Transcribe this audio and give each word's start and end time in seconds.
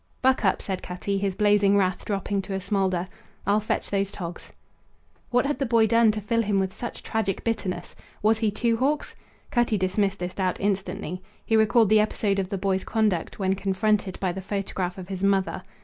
"Buck 0.23 0.43
up," 0.43 0.63
said 0.63 0.81
Cutty, 0.81 1.19
his 1.19 1.35
blazing 1.35 1.77
wrath 1.77 2.05
dropping 2.05 2.41
to 2.41 2.55
a 2.55 2.59
smoulder. 2.59 3.07
"I'll 3.45 3.59
fetch 3.59 3.91
those 3.91 4.11
togs." 4.11 4.51
What 5.29 5.45
had 5.45 5.59
the 5.59 5.65
boy 5.67 5.85
done 5.85 6.09
to 6.13 6.21
fill 6.21 6.41
him 6.41 6.59
with 6.59 6.73
such 6.73 7.03
tragic 7.03 7.43
bitterness? 7.43 7.95
Was 8.23 8.39
he 8.39 8.49
Two 8.49 8.77
Hawks? 8.77 9.15
Cutty 9.51 9.77
dismissed 9.77 10.17
this 10.17 10.33
doubt 10.33 10.59
instantly. 10.59 11.21
He 11.45 11.55
recalled 11.55 11.89
the 11.89 11.99
episode 11.99 12.39
of 12.39 12.49
the 12.49 12.57
boy's 12.57 12.83
conduct 12.83 13.37
when 13.37 13.53
confronted 13.53 14.19
by 14.19 14.31
the 14.31 14.41
photograph 14.41 14.97
of 14.97 15.09
his 15.09 15.21
mother. 15.23 15.61